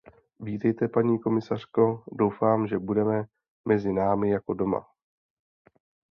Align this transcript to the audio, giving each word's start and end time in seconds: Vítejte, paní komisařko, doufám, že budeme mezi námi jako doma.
Vítejte, 0.39 0.87
paní 0.87 1.19
komisařko, 1.19 2.03
doufám, 2.11 2.67
že 2.67 2.79
budeme 2.79 3.25
mezi 3.65 3.93
námi 3.93 4.29
jako 4.29 4.53
doma. 4.53 4.85